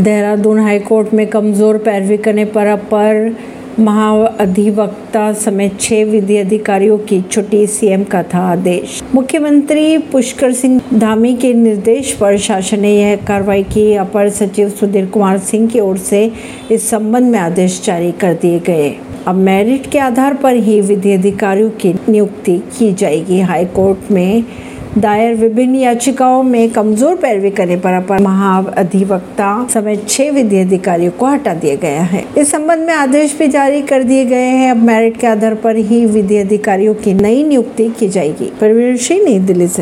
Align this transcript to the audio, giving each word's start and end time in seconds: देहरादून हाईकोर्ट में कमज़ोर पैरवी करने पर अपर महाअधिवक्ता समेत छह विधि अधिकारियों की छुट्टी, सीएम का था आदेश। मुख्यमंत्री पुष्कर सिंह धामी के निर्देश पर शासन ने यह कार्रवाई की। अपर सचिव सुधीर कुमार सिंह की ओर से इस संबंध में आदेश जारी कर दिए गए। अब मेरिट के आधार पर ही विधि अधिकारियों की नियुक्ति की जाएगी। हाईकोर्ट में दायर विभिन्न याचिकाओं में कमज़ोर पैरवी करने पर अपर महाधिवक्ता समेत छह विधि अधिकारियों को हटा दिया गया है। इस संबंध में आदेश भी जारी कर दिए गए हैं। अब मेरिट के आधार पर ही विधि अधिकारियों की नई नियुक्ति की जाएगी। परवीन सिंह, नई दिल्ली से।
देहरादून 0.00 0.58
हाईकोर्ट 0.58 1.12
में 1.14 1.26
कमज़ोर 1.26 1.78
पैरवी 1.78 2.16
करने 2.16 2.44
पर 2.44 2.66
अपर 2.66 3.34
महाअधिवक्ता 3.78 5.32
समेत 5.32 5.78
छह 5.80 6.04
विधि 6.04 6.36
अधिकारियों 6.36 6.96
की 6.98 7.20
छुट्टी, 7.22 7.66
सीएम 7.66 8.04
का 8.04 8.22
था 8.24 8.40
आदेश। 8.42 9.02
मुख्यमंत्री 9.14 9.98
पुष्कर 10.12 10.52
सिंह 10.52 10.80
धामी 10.94 11.34
के 11.34 11.52
निर्देश 11.54 12.12
पर 12.12 12.36
शासन 12.38 12.80
ने 12.80 12.94
यह 12.94 13.14
कार्रवाई 13.26 13.62
की। 13.64 13.92
अपर 13.96 14.28
सचिव 14.30 14.68
सुधीर 14.70 15.06
कुमार 15.06 15.38
सिंह 15.40 15.68
की 15.68 15.80
ओर 15.80 15.98
से 15.98 16.30
इस 16.70 16.88
संबंध 16.90 17.32
में 17.32 17.38
आदेश 17.38 17.80
जारी 17.84 18.12
कर 18.12 18.34
दिए 18.34 18.58
गए। 18.58 18.90
अब 19.26 19.34
मेरिट 19.36 19.90
के 19.90 19.98
आधार 19.98 20.34
पर 20.34 20.54
ही 20.56 20.80
विधि 20.80 21.12
अधिकारियों 21.12 21.70
की 21.80 21.94
नियुक्ति 22.08 22.58
की 22.78 22.92
जाएगी। 22.94 23.40
हाईकोर्ट 23.40 24.10
में 24.10 24.44
दायर 24.98 25.34
विभिन्न 25.34 25.74
याचिकाओं 25.74 26.42
में 26.42 26.70
कमज़ोर 26.70 27.16
पैरवी 27.16 27.50
करने 27.50 27.76
पर 27.76 27.92
अपर 27.92 28.22
महाधिवक्ता 28.22 29.68
समेत 29.68 30.08
छह 30.08 30.30
विधि 30.30 30.58
अधिकारियों 30.58 31.10
को 31.10 31.26
हटा 31.26 31.52
दिया 31.54 31.74
गया 31.74 32.02
है। 32.02 32.24
इस 32.38 32.50
संबंध 32.52 32.86
में 32.86 32.92
आदेश 32.94 33.36
भी 33.38 33.48
जारी 33.48 33.82
कर 33.82 34.02
दिए 34.02 34.24
गए 34.24 34.48
हैं। 34.50 34.70
अब 34.70 34.76
मेरिट 34.76 35.16
के 35.16 35.26
आधार 35.26 35.54
पर 35.54 35.76
ही 35.76 36.04
विधि 36.06 36.36
अधिकारियों 36.36 36.94
की 36.94 37.14
नई 37.14 37.44
नियुक्ति 37.44 37.88
की 37.90 38.08
जाएगी। 38.08 38.50
परवीन 38.60 38.96
सिंह, 38.96 39.24
नई 39.24 39.38
दिल्ली 39.38 39.68
से। 39.68 39.78